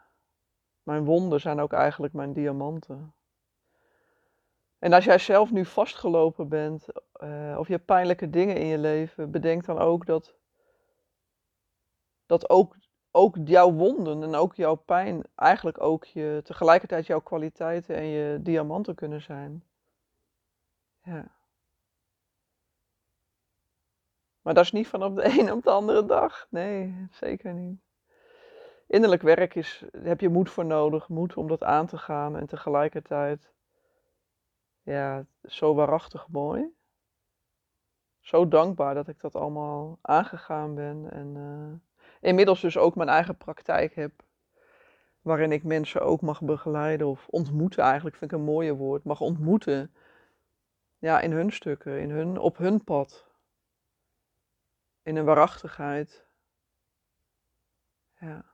Mijn 0.82 1.04
wonden 1.04 1.40
zijn 1.40 1.60
ook 1.60 1.72
eigenlijk 1.72 2.12
mijn 2.12 2.32
diamanten. 2.32 3.12
En 4.78 4.92
als 4.92 5.04
jij 5.04 5.18
zelf 5.18 5.50
nu 5.50 5.64
vastgelopen 5.64 6.48
bent, 6.48 6.86
uh, 7.22 7.56
of 7.58 7.66
je 7.66 7.72
hebt 7.72 7.86
pijnlijke 7.86 8.30
dingen 8.30 8.56
in 8.56 8.66
je 8.66 8.78
leven, 8.78 9.30
bedenk 9.30 9.64
dan 9.64 9.78
ook 9.78 10.06
dat, 10.06 10.34
dat 12.26 12.50
ook, 12.50 12.76
ook 13.10 13.36
jouw 13.44 13.72
wonden 13.72 14.22
en 14.22 14.34
ook 14.34 14.54
jouw 14.54 14.74
pijn 14.74 15.22
eigenlijk 15.34 15.80
ook 15.80 16.04
je, 16.04 16.40
tegelijkertijd 16.44 17.06
jouw 17.06 17.20
kwaliteiten 17.20 17.96
en 17.96 18.04
je 18.04 18.42
diamanten 18.42 18.94
kunnen 18.94 19.22
zijn. 19.22 19.64
Ja. 21.08 21.24
Maar 24.42 24.54
dat 24.54 24.64
is 24.64 24.72
niet 24.72 24.88
van 24.88 25.02
op 25.02 25.16
de 25.16 25.24
een 25.40 25.52
op 25.52 25.62
de 25.62 25.70
andere 25.70 26.06
dag. 26.06 26.46
Nee, 26.50 27.08
zeker 27.10 27.54
niet. 27.54 27.80
Innerlijk 28.86 29.22
werk 29.22 29.54
is, 29.54 29.84
heb 30.02 30.20
je 30.20 30.28
moed 30.28 30.50
voor 30.50 30.64
nodig, 30.64 31.08
moed 31.08 31.34
om 31.34 31.48
dat 31.48 31.62
aan 31.62 31.86
te 31.86 31.98
gaan 31.98 32.36
en 32.36 32.46
tegelijkertijd, 32.46 33.52
ja, 34.82 35.26
zo 35.42 35.74
waarachtig 35.74 36.28
mooi. 36.28 36.76
Zo 38.20 38.48
dankbaar 38.48 38.94
dat 38.94 39.08
ik 39.08 39.20
dat 39.20 39.34
allemaal 39.34 39.98
aangegaan 40.02 40.74
ben 40.74 41.10
en 41.10 41.34
uh, 41.36 41.98
inmiddels 42.20 42.60
dus 42.60 42.76
ook 42.76 42.94
mijn 42.94 43.08
eigen 43.08 43.36
praktijk 43.36 43.94
heb, 43.94 44.12
waarin 45.20 45.52
ik 45.52 45.64
mensen 45.64 46.02
ook 46.02 46.20
mag 46.20 46.42
begeleiden 46.42 47.06
of 47.06 47.28
ontmoeten 47.28 47.82
eigenlijk, 47.82 48.16
vind 48.16 48.32
ik 48.32 48.38
een 48.38 48.44
mooie 48.44 48.74
woord, 48.74 49.04
mag 49.04 49.20
ontmoeten 49.20 49.92
ja, 50.98 51.20
in 51.20 51.32
hun 51.32 51.52
stukken, 51.52 52.00
in 52.00 52.10
hun, 52.10 52.38
op 52.38 52.56
hun 52.56 52.84
pad. 52.84 53.26
In 55.02 55.16
een 55.16 55.24
waarachtigheid. 55.24 56.26
Ja. 58.20 58.44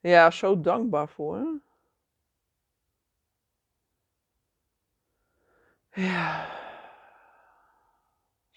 Ja, 0.00 0.30
zo 0.30 0.60
dankbaar 0.60 1.08
voor. 1.08 1.60
Ja. 5.92 6.52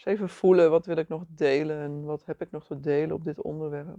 Even 0.04 0.30
voelen, 0.30 0.70
wat 0.70 0.86
wil 0.86 0.98
ik 0.98 1.08
nog 1.08 1.24
delen 1.28 1.82
en 1.82 2.04
wat 2.04 2.26
heb 2.26 2.42
ik 2.42 2.52
nog 2.52 2.66
te 2.66 2.80
delen 2.80 3.16
op 3.16 3.24
dit 3.24 3.42
onderwerp. 3.42 3.98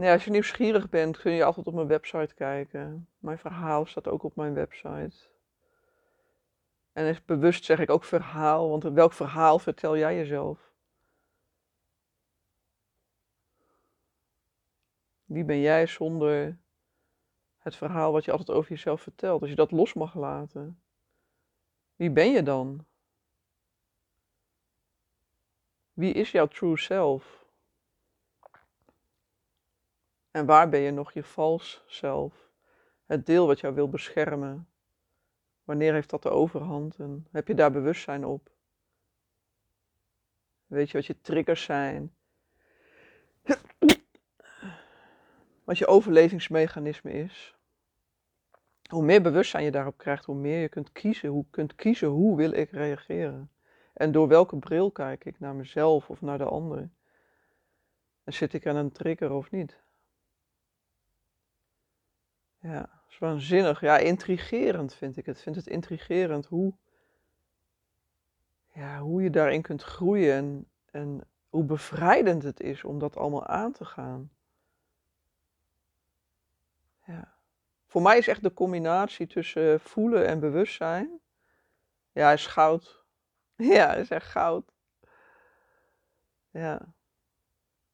Ja, 0.00 0.12
als 0.12 0.24
je 0.24 0.30
nieuwsgierig 0.30 0.88
bent, 0.88 1.18
kun 1.18 1.32
je 1.32 1.44
altijd 1.44 1.66
op 1.66 1.74
mijn 1.74 1.86
website 1.86 2.34
kijken. 2.34 3.08
Mijn 3.18 3.38
verhaal 3.38 3.86
staat 3.86 4.08
ook 4.08 4.22
op 4.22 4.36
mijn 4.36 4.54
website. 4.54 5.16
En 6.92 7.06
is 7.06 7.24
bewust 7.24 7.64
zeg 7.64 7.78
ik 7.78 7.90
ook 7.90 8.04
verhaal, 8.04 8.68
want 8.68 8.82
welk 8.82 9.12
verhaal 9.12 9.58
vertel 9.58 9.96
jij 9.96 10.16
jezelf? 10.16 10.72
Wie 15.24 15.44
ben 15.44 15.60
jij 15.60 15.86
zonder 15.86 16.58
het 17.58 17.76
verhaal 17.76 18.12
wat 18.12 18.24
je 18.24 18.30
altijd 18.30 18.50
over 18.50 18.70
jezelf 18.70 19.00
vertelt? 19.02 19.40
Als 19.40 19.50
je 19.50 19.56
dat 19.56 19.70
los 19.70 19.94
mag 19.94 20.14
laten, 20.14 20.82
wie 21.96 22.10
ben 22.10 22.30
je 22.32 22.42
dan? 22.42 22.86
Wie 25.92 26.12
is 26.12 26.30
jouw 26.30 26.46
true 26.46 26.78
self? 26.78 27.39
En 30.30 30.46
waar 30.46 30.68
ben 30.68 30.80
je 30.80 30.90
nog 30.90 31.12
je 31.12 31.22
vals 31.22 31.84
zelf? 31.86 32.48
Het 33.06 33.26
deel 33.26 33.46
wat 33.46 33.60
jou 33.60 33.74
wil 33.74 33.88
beschermen. 33.88 34.68
Wanneer 35.64 35.92
heeft 35.92 36.10
dat 36.10 36.22
de 36.22 36.30
overhand 36.30 36.96
en 36.98 37.26
heb 37.30 37.48
je 37.48 37.54
daar 37.54 37.72
bewustzijn 37.72 38.24
op? 38.24 38.50
Weet 40.66 40.90
je 40.90 40.96
wat 40.96 41.06
je 41.06 41.20
triggers 41.20 41.62
zijn? 41.62 42.14
Wat 45.64 45.78
je 45.78 45.86
overlevingsmechanisme 45.86 47.12
is? 47.12 47.56
Hoe 48.88 49.02
meer 49.02 49.22
bewustzijn 49.22 49.64
je 49.64 49.70
daarop 49.70 49.98
krijgt, 49.98 50.24
hoe 50.24 50.34
meer 50.34 50.60
je 50.60 50.68
kunt 50.68 50.92
kiezen. 50.92 51.28
Hoe 51.28 51.44
kunt 51.50 51.74
kiezen 51.74 52.08
hoe 52.08 52.36
wil 52.36 52.52
ik 52.52 52.70
reageren? 52.70 53.50
En 53.92 54.12
door 54.12 54.28
welke 54.28 54.56
bril 54.56 54.90
kijk 54.90 55.24
ik 55.24 55.40
naar 55.40 55.54
mezelf 55.54 56.10
of 56.10 56.20
naar 56.20 56.38
de 56.38 56.44
ander? 56.44 56.90
En 58.24 58.32
zit 58.32 58.52
ik 58.52 58.66
aan 58.66 58.76
een 58.76 58.92
trigger 58.92 59.30
of 59.30 59.50
niet? 59.50 59.82
Ja, 62.60 63.02
is 63.08 63.18
waanzinnig. 63.18 63.80
Ja, 63.80 63.96
intrigerend 63.96 64.94
vind 64.94 65.16
ik 65.16 65.26
het. 65.26 65.36
Ik 65.36 65.42
vind 65.42 65.56
het 65.56 65.66
intrigerend 65.66 66.46
hoe, 66.46 66.74
ja, 68.72 68.98
hoe 68.98 69.22
je 69.22 69.30
daarin 69.30 69.62
kunt 69.62 69.82
groeien 69.82 70.34
en, 70.34 70.68
en 70.90 71.20
hoe 71.48 71.64
bevrijdend 71.64 72.42
het 72.42 72.60
is 72.60 72.84
om 72.84 72.98
dat 72.98 73.16
allemaal 73.16 73.46
aan 73.46 73.72
te 73.72 73.84
gaan. 73.84 74.30
Ja. 77.06 77.34
Voor 77.86 78.02
mij 78.02 78.18
is 78.18 78.28
echt 78.28 78.42
de 78.42 78.52
combinatie 78.54 79.26
tussen 79.26 79.80
voelen 79.80 80.26
en 80.26 80.40
bewustzijn, 80.40 81.20
ja, 82.12 82.32
is 82.32 82.46
goud. 82.46 82.98
Ja, 83.56 83.94
is 83.94 84.10
echt 84.10 84.26
goud. 84.26 84.72
Ja. 86.50 86.94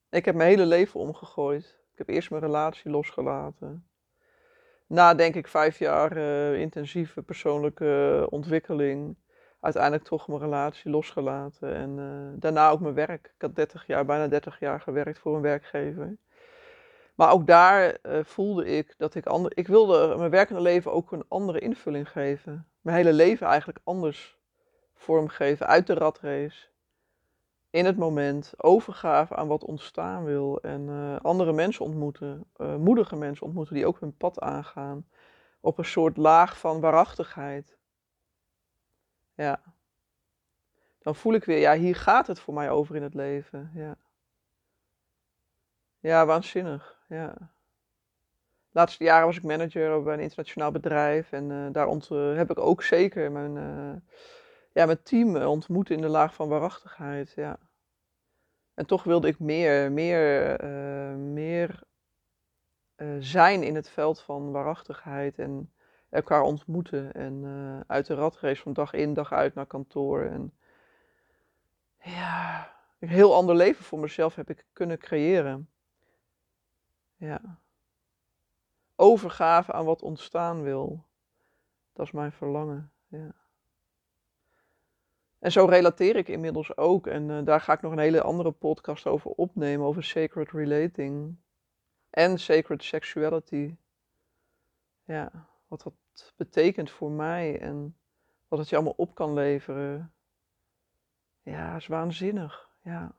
Ik 0.09 0.25
heb 0.25 0.35
mijn 0.35 0.49
hele 0.49 0.67
leven 0.67 1.01
omgegooid. 1.01 1.65
Ik 1.93 1.99
heb 1.99 2.09
eerst 2.09 2.31
mijn 2.31 2.43
relatie 2.43 2.91
losgelaten 2.91 3.87
na 4.87 5.15
denk 5.15 5.35
ik 5.35 5.49
vijf 5.49 5.79
jaar 5.79 6.17
uh, 6.17 6.61
intensieve 6.61 7.23
persoonlijke 7.23 8.27
ontwikkeling, 8.31 9.17
uiteindelijk 9.61 10.05
toch 10.05 10.29
mijn 10.29 10.41
relatie 10.41 10.91
losgelaten. 10.91 11.75
En 11.75 11.99
uh, 11.99 12.41
daarna 12.41 12.71
ook 12.71 12.81
mijn 12.81 12.95
werk. 12.95 13.33
Ik 13.35 13.43
had 13.43 13.55
30 13.55 13.87
jaar, 13.87 14.05
bijna 14.05 14.29
30 14.29 14.61
jaar 14.61 14.81
gewerkt 14.81 15.19
voor 15.19 15.37
een 15.37 15.43
werkgever. 15.43 16.17
Maar 17.15 17.33
ook 17.33 17.47
daar 17.47 17.99
uh, 18.03 18.19
voelde 18.23 18.67
ik 18.67 18.95
dat 18.99 19.15
ik 19.15 19.27
ander, 19.27 19.53
ik 19.55 19.67
wilde 19.67 20.17
mijn 20.17 20.31
werkende 20.31 20.61
leven 20.61 20.93
ook 20.93 21.13
een 21.13 21.25
andere 21.29 21.59
invulling 21.59 22.11
geven. 22.11 22.67
Mijn 22.81 22.97
hele 22.97 23.13
leven 23.13 23.47
eigenlijk 23.47 23.79
anders 23.85 24.39
vormgeven 24.95 25.67
uit 25.67 25.87
de 25.87 25.95
ratrace 25.95 26.67
in 27.77 27.85
het 27.85 27.97
moment, 27.97 28.53
overgave 28.57 29.37
aan 29.37 29.49
wat 29.49 29.65
ontstaan 29.65 30.25
wil 30.25 30.61
en 30.61 30.89
uh, 30.89 31.17
andere 31.17 31.53
mensen 31.53 31.85
ontmoeten, 31.85 32.45
uh, 32.57 32.77
moedige 32.77 33.17
mensen 33.17 33.47
ontmoeten 33.47 33.75
die 33.75 33.87
ook 33.87 34.01
hun 34.01 34.17
pad 34.17 34.41
aangaan 34.41 35.07
op 35.61 35.79
een 35.79 35.85
soort 35.85 36.17
laag 36.17 36.59
van 36.59 36.81
waarachtigheid. 36.81 37.77
Ja. 39.35 39.63
Dan 40.99 41.15
voel 41.15 41.35
ik 41.35 41.45
weer, 41.45 41.59
ja, 41.59 41.75
hier 41.75 41.97
gaat 41.97 42.27
het 42.27 42.41
voor 42.41 42.55
mij 42.55 42.71
over 42.71 42.97
in 42.97 43.03
het 43.03 43.15
leven. 43.15 43.71
Ja, 43.75 43.97
ja 45.99 46.27
waanzinnig. 46.27 46.99
Ja. 47.09 47.35
De 48.69 48.83
laatste 48.83 49.05
jaren 49.05 49.27
was 49.27 49.37
ik 49.37 49.43
manager 49.43 50.03
bij 50.03 50.15
een 50.15 50.21
internationaal 50.21 50.71
bedrijf 50.71 51.33
en 51.33 51.51
uh, 51.51 51.73
daar 51.73 51.89
heb 52.37 52.51
ik 52.51 52.59
ook 52.59 52.83
zeker 52.83 53.33
mijn, 53.33 53.53
ja, 54.73 54.87
mijn 54.87 55.03
team 55.03 55.37
ontmoet 55.37 55.91
in 55.91 56.01
de 56.01 56.09
laag 56.09 56.35
van 56.35 56.49
waarachtigheid. 56.49 57.33
Ja. 57.37 57.59
En 58.77 58.87
toch 58.87 59.05
wilde 59.05 59.29
ik 59.29 59.39
meer, 59.39 59.93
meer, 59.93 60.65
uh, 60.65 61.17
meer 61.17 61.83
uh, 62.97 63.17
zijn 63.19 63.63
in 63.63 63.75
het 63.75 63.89
veld 63.89 64.21
van 64.21 64.51
waarachtigheid 64.51 65.39
en 65.39 65.73
elkaar 66.09 66.43
ontmoeten. 66.43 67.13
En 67.13 67.43
uh, 67.45 67.81
uit 67.87 68.07
de 68.07 68.15
ratrace 68.15 68.63
van 68.63 68.73
dag 68.73 68.93
in, 68.93 69.15
dag 69.15 69.33
uit 69.33 69.55
naar 69.55 69.67
kantoor. 69.67 70.25
En 70.25 70.53
ja, 72.03 72.73
een 72.99 73.09
heel 73.09 73.35
ander 73.35 73.55
leven 73.55 73.85
voor 73.85 73.99
mezelf 73.99 74.35
heb 74.35 74.51
ik 74.51 74.67
kunnen 74.73 74.99
creëren. 74.99 75.71
Ja. 77.17 77.59
Overgave 78.97 79.73
aan 79.73 79.85
wat 79.85 80.03
ontstaan 80.03 80.63
wil. 80.63 81.05
Dat 81.93 82.07
is 82.07 82.13
mijn 82.13 82.33
verlangen, 82.33 82.93
ja. 83.07 83.35
En 85.39 85.53
zo 85.53 85.65
relateer 85.65 86.17
ik 86.17 86.29
inmiddels 86.29 86.77
ook. 86.77 87.07
En 87.07 87.29
uh, 87.29 87.45
daar 87.45 87.61
ga 87.61 87.73
ik 87.73 87.81
nog 87.81 87.93
een 87.93 87.99
hele 87.99 88.23
andere 88.23 88.51
podcast 88.51 89.07
over 89.07 89.31
opnemen, 89.31 89.87
over 89.87 90.05
sacred 90.05 90.51
relating. 90.51 91.37
En 92.11 92.39
sacred 92.39 92.83
sexuality. 92.83 93.77
Ja, 95.05 95.49
wat 95.67 95.83
dat 95.83 96.33
betekent 96.37 96.91
voor 96.91 97.11
mij 97.11 97.61
en 97.61 97.97
wat 98.49 98.59
het 98.59 98.69
je 98.69 98.77
allemaal 98.77 98.95
op 98.97 99.15
kan 99.15 99.33
leveren. 99.35 100.13
Ja, 101.43 101.77
is 101.77 101.87
waanzinnig. 101.87 102.71
Ja. 102.83 103.15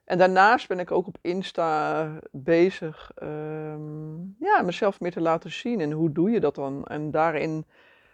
En 0.04 0.18
daarnaast 0.18 0.68
ben 0.68 0.80
ik 0.80 0.92
ook 0.92 1.08
op 1.08 1.18
Insta 1.22 2.10
bezig 2.32 3.12
um, 3.24 4.36
ja, 4.40 4.62
mezelf 4.62 5.00
meer 5.00 5.12
te 5.12 5.22
laten 5.22 5.52
zien. 5.52 5.80
En 5.80 5.92
hoe 5.92 6.12
doe 6.12 6.30
je 6.30 6.40
dat 6.40 6.56
dan? 6.56 6.86
En 6.86 7.12
daarin 7.12 7.66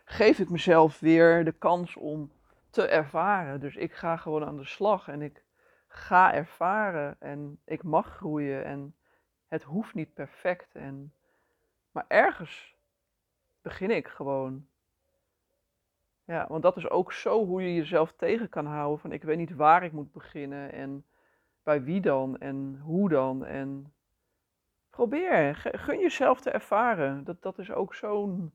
geef 0.05 0.39
ik 0.39 0.49
mezelf 0.49 0.99
weer 0.99 1.45
de 1.45 1.51
kans 1.51 1.95
om 1.95 2.31
te 2.69 2.87
ervaren. 2.87 3.59
Dus 3.59 3.75
ik 3.75 3.93
ga 3.93 4.17
gewoon 4.17 4.45
aan 4.45 4.57
de 4.57 4.65
slag 4.65 5.07
en 5.07 5.21
ik 5.21 5.43
ga 5.87 6.33
ervaren 6.33 7.15
en 7.19 7.59
ik 7.65 7.83
mag 7.83 8.15
groeien 8.15 8.65
en 8.65 8.95
het 9.47 9.63
hoeft 9.63 9.93
niet 9.93 10.13
perfect. 10.13 10.75
En, 10.75 11.13
maar 11.91 12.05
ergens 12.07 12.75
begin 13.61 13.91
ik 13.91 14.07
gewoon. 14.07 14.67
Ja, 16.29 16.45
want 16.47 16.63
dat 16.63 16.77
is 16.77 16.89
ook 16.89 17.13
zo 17.13 17.45
hoe 17.45 17.61
je 17.61 17.75
jezelf 17.75 18.13
tegen 18.13 18.49
kan 18.49 18.65
houden. 18.65 18.99
Van 18.99 19.11
ik 19.11 19.23
weet 19.23 19.37
niet 19.37 19.55
waar 19.55 19.83
ik 19.83 19.91
moet 19.91 20.11
beginnen 20.11 20.71
en 20.71 21.05
bij 21.63 21.83
wie 21.83 22.01
dan 22.01 22.37
en 22.37 22.79
hoe 22.83 23.09
dan. 23.09 23.45
En 23.45 23.93
probeer, 24.89 25.55
gun 25.55 25.99
jezelf 25.99 26.41
te 26.41 26.49
ervaren. 26.49 27.23
Dat, 27.23 27.41
dat 27.41 27.59
is 27.59 27.71
ook 27.71 27.93
zo'n 27.95 28.53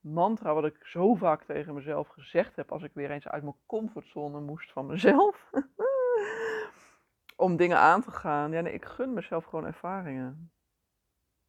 mantra 0.00 0.54
wat 0.54 0.64
ik 0.64 0.86
zo 0.86 1.14
vaak 1.14 1.44
tegen 1.44 1.74
mezelf 1.74 2.08
gezegd 2.08 2.56
heb 2.56 2.72
als 2.72 2.82
ik 2.82 2.94
weer 2.94 3.10
eens 3.10 3.28
uit 3.28 3.42
mijn 3.42 3.56
comfortzone 3.66 4.40
moest 4.40 4.72
van 4.72 4.86
mezelf. 4.86 5.50
Om 7.36 7.56
dingen 7.56 7.78
aan 7.78 8.02
te 8.02 8.10
gaan. 8.10 8.52
Ja, 8.52 8.60
nee, 8.60 8.72
ik 8.72 8.84
gun 8.84 9.12
mezelf 9.12 9.44
gewoon 9.44 9.66
ervaringen. 9.66 10.52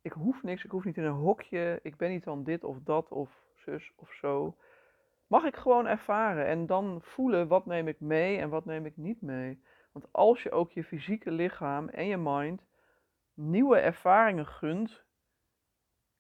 Ik 0.02 0.12
hoef 0.12 0.44
niks, 0.44 0.64
ik 0.64 0.72
hoef 0.72 0.84
niet 0.84 0.98
in 0.98 1.04
een 1.04 1.12
hokje. 1.12 1.80
Ik 1.84 1.98
ben 1.98 2.10
niet 2.10 2.24
dan 2.24 2.44
dit 2.44 2.64
of 2.64 2.78
dat 2.84 3.10
of 3.10 3.30
zus 3.56 3.92
of 3.96 4.14
zo. 4.14 4.56
Mag 5.32 5.44
ik 5.44 5.56
gewoon 5.56 5.88
ervaren 5.88 6.46
en 6.46 6.66
dan 6.66 7.00
voelen 7.02 7.48
wat 7.48 7.66
neem 7.66 7.88
ik 7.88 8.00
mee 8.00 8.38
en 8.38 8.50
wat 8.50 8.66
neem 8.66 8.86
ik 8.86 8.98
niet 8.98 9.22
mee. 9.22 9.64
Want 9.92 10.06
als 10.12 10.44
je 10.44 10.52
ook 10.52 10.72
je 10.72 10.84
fysieke 10.84 11.32
lichaam 11.32 11.90
en 11.90 12.06
je 12.06 12.18
mind 12.18 12.66
nieuwe 13.34 13.78
ervaringen 13.78 14.48
gunt, 14.48 15.04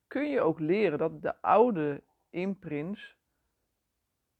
kun 0.08 0.30
je 0.30 0.41
ook 0.41 0.60
leren 0.60 0.98
dat 0.98 1.22
de 1.22 1.41
oude 1.41 2.03
imprints 2.30 3.18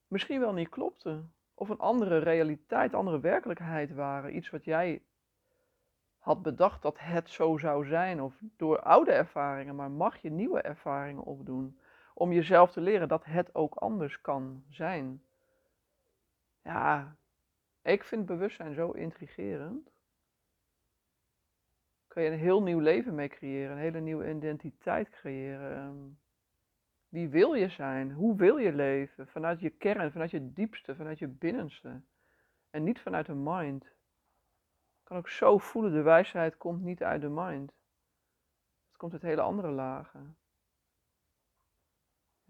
misschien 0.08 0.40
wel 0.40 0.54
niet 0.54 0.70
klopten. 0.70 1.34
Of 1.54 1.70
een 1.70 1.80
andere 1.80 2.18
realiteit, 2.18 2.94
andere 2.94 3.20
werkelijkheid 3.20 3.94
waren. 3.94 4.36
Iets 4.36 4.50
wat 4.50 4.66
jij 4.66 5.04
had 6.18 6.42
bedacht 6.42 6.82
dat 6.82 7.00
het 7.00 7.30
zo 7.30 7.58
zou 7.58 7.86
zijn. 7.86 8.22
Of 8.22 8.34
door 8.58 8.80
oude 8.82 9.12
ervaringen, 9.12 9.75
maar 9.75 9.92
mag 9.92 10.18
je 10.18 10.32
nieuwe 10.32 10.62
ervaringen 10.62 11.24
opdoen. 11.24 11.80
Om 12.22 12.32
jezelf 12.32 12.72
te 12.72 12.82
leren 12.82 13.08
dat 13.08 13.25
het 13.25 13.56
ook 13.56 13.75
anders 13.75 14.22
kan 14.22 14.63
zijn. 14.70 15.24
Ja, 16.63 17.16
ik 17.82 18.04
vind 18.04 18.25
bewustzijn 18.25 18.74
zo 18.74 18.92
intrigerend. 18.92 19.92
Kun 22.07 22.24
je 22.24 22.29
een 22.29 22.38
heel 22.38 22.62
nieuw 22.62 22.79
leven 22.79 23.16
mee 23.16 23.27
creëren, 23.27 23.72
een 23.72 23.81
hele 23.81 24.00
nieuwe 24.00 24.29
identiteit 24.29 25.10
creëren. 25.10 25.75
Ehm, 25.75 25.98
wie 27.10 27.29
wil 27.29 27.53
je 27.53 27.70
zijn? 27.70 28.12
Hoe 28.12 28.36
wil 28.36 28.57
je 28.57 28.74
leven? 28.74 29.27
Vanuit 29.27 29.60
je 29.60 29.70
kern, 29.70 30.12
vanuit 30.12 30.31
je 30.31 30.53
diepste, 30.53 30.96
vanuit 30.96 31.20
je 31.20 31.27
binnenste. 31.27 32.01
En 32.70 32.84
niet 32.84 33.00
vanuit 33.00 33.25
de 33.25 33.36
mind. 33.36 33.84
Ik 33.84 35.03
kan 35.03 35.18
ook 35.18 35.29
zo 35.29 35.57
voelen, 35.57 35.92
de 35.92 36.01
wijsheid 36.01 36.57
komt 36.57 36.81
niet 36.81 37.03
uit 37.03 37.22
de 37.22 37.29
mind. 37.29 37.72
Het 38.88 38.98
komt 38.98 39.14
uit 39.14 39.22
hele 39.22 39.42
andere 39.42 39.72
lagen. 39.72 40.36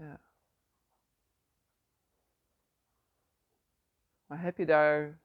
Ja. 0.01 0.19
Maar 4.25 4.41
heb 4.41 4.57
je 4.57 4.65
daar, 4.65 5.19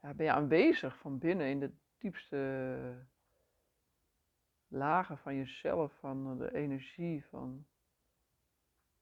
ben 0.00 0.24
je 0.24 0.32
aanwezig 0.32 0.98
van 0.98 1.18
binnen 1.18 1.46
in 1.46 1.60
de 1.60 1.72
diepste 1.98 3.06
lagen 4.68 5.18
van 5.18 5.34
jezelf, 5.34 5.98
van 5.98 6.38
de 6.38 6.54
energie, 6.54 7.24
van, 7.24 7.66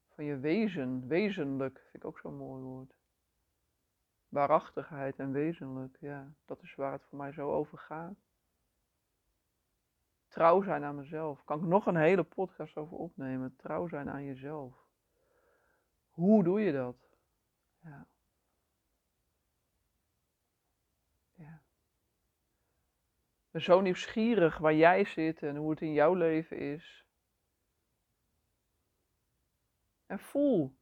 van 0.09 0.25
je 0.25 0.39
wezen, 0.39 1.07
wezenlijk, 1.07 1.79
vind 1.79 1.95
ik 1.95 2.05
ook 2.05 2.19
zo'n 2.19 2.37
mooi 2.37 2.63
woord. 2.63 2.97
Waarachtigheid 4.29 5.19
en 5.19 5.33
wezenlijk, 5.33 5.97
ja, 6.01 6.35
dat 6.45 6.63
is 6.63 6.75
waar 6.75 6.93
het 6.93 7.05
voor 7.05 7.19
mij 7.19 7.33
zo 7.33 7.53
over 7.53 7.79
gaat. 7.79 8.19
Trouw 10.37 10.63
zijn 10.63 10.85
aan 10.85 10.97
mezelf. 10.97 11.45
Kan 11.45 11.59
ik 11.59 11.65
nog 11.65 11.87
een 11.87 11.97
hele 11.97 12.23
podcast 12.23 12.77
over 12.77 12.97
opnemen? 12.97 13.57
Trouw 13.57 13.89
zijn 13.89 14.11
aan 14.11 14.25
jezelf. 14.25 14.75
Hoe 16.11 16.45
doe 16.45 16.61
je 16.61 16.73
dat? 16.73 16.97
Ja. 17.83 18.07
Ja. 21.35 21.63
Zo 23.53 23.81
nieuwsgierig 23.81 24.59
waar 24.59 24.75
jij 24.75 25.05
zit 25.05 25.43
en 25.43 25.57
hoe 25.57 25.71
het 25.71 25.81
in 25.81 25.93
jouw 25.93 26.15
leven 26.15 26.59
is. 26.59 27.07
En 30.07 30.19
voel. 30.19 30.77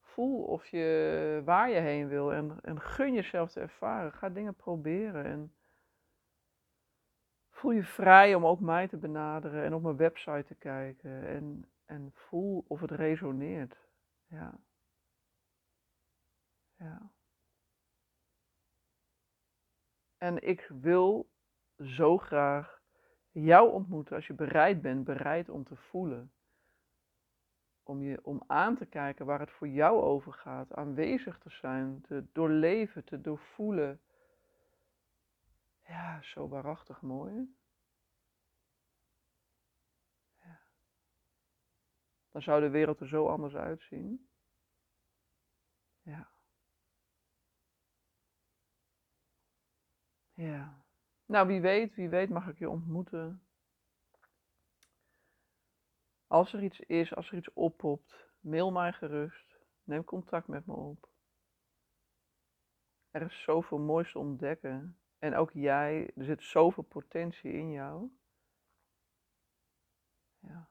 Voel 0.00 0.44
of 0.44 0.66
je 0.66 1.42
waar 1.44 1.70
je 1.70 1.80
heen 1.80 2.08
wil 2.08 2.32
en, 2.32 2.58
en 2.62 2.80
gun 2.80 3.12
jezelf 3.12 3.52
te 3.52 3.60
ervaren. 3.60 4.12
Ga 4.12 4.28
dingen 4.28 4.54
proberen 4.54 5.24
en 5.24 5.54
voel 7.64 7.72
je 7.72 7.84
vrij 7.84 8.34
om 8.34 8.46
ook 8.46 8.60
mij 8.60 8.88
te 8.88 8.96
benaderen 8.96 9.64
en 9.64 9.74
op 9.74 9.82
mijn 9.82 9.96
website 9.96 10.44
te 10.46 10.54
kijken. 10.54 11.26
En, 11.26 11.68
en 11.84 12.10
voel 12.14 12.64
of 12.68 12.80
het 12.80 12.90
resoneert. 12.90 13.76
Ja. 14.26 14.58
Ja. 16.76 17.10
En 20.18 20.42
ik 20.42 20.70
wil 20.80 21.30
zo 21.78 22.18
graag 22.18 22.80
jou 23.30 23.72
ontmoeten 23.72 24.16
als 24.16 24.26
je 24.26 24.34
bereid 24.34 24.82
bent, 24.82 25.04
bereid 25.04 25.48
om 25.48 25.64
te 25.64 25.76
voelen. 25.76 26.32
Om, 27.82 28.02
je, 28.02 28.18
om 28.22 28.42
aan 28.46 28.76
te 28.76 28.86
kijken 28.86 29.26
waar 29.26 29.40
het 29.40 29.50
voor 29.50 29.68
jou 29.68 30.02
over 30.02 30.32
gaat, 30.32 30.74
aanwezig 30.74 31.38
te 31.38 31.50
zijn, 31.50 32.00
te 32.00 32.24
doorleven, 32.32 33.04
te 33.04 33.20
doorvoelen. 33.20 34.00
Ja, 35.84 36.22
zo 36.22 36.48
waarachtig 36.48 37.00
mooi. 37.02 37.56
Ja. 40.40 40.60
Dan 42.30 42.42
zou 42.42 42.60
de 42.60 42.70
wereld 42.70 43.00
er 43.00 43.08
zo 43.08 43.28
anders 43.28 43.54
uitzien. 43.54 44.28
Ja. 46.02 46.32
Ja. 50.34 50.84
Nou, 51.26 51.46
wie 51.46 51.60
weet, 51.60 51.94
wie 51.94 52.08
weet 52.08 52.28
mag 52.28 52.48
ik 52.48 52.58
je 52.58 52.68
ontmoeten. 52.70 53.42
Als 56.26 56.52
er 56.52 56.62
iets 56.62 56.80
is, 56.80 57.14
als 57.14 57.30
er 57.30 57.36
iets 57.36 57.52
oppopt, 57.52 58.28
mail 58.40 58.70
mij 58.70 58.92
gerust. 58.92 59.56
Neem 59.82 60.04
contact 60.04 60.48
met 60.48 60.66
me 60.66 60.72
op. 60.72 61.08
Er 63.10 63.22
is 63.22 63.42
zoveel 63.42 63.78
moois 63.78 64.12
te 64.12 64.18
ontdekken. 64.18 64.98
En 65.24 65.34
ook 65.34 65.50
jij, 65.52 66.10
er 66.16 66.24
zit 66.24 66.42
zoveel 66.42 66.82
potentie 66.82 67.52
in 67.52 67.70
jou. 67.70 68.10
Ja. 70.38 70.68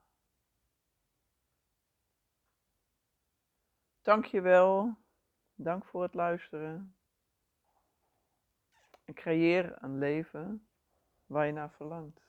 Dank 4.02 4.24
je 4.24 4.40
wel. 4.40 4.96
Dank 5.54 5.84
voor 5.84 6.02
het 6.02 6.14
luisteren. 6.14 6.96
En 9.04 9.14
creëer 9.14 9.82
een 9.82 9.98
leven 9.98 10.68
waar 11.26 11.46
je 11.46 11.52
naar 11.52 11.70
verlangt. 11.70 12.28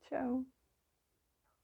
Ciao. 0.00 0.51